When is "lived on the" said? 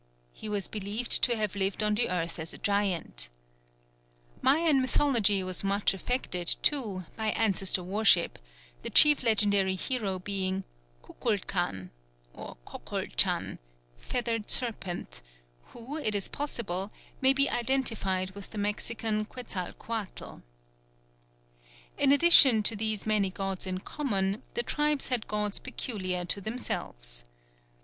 1.55-2.09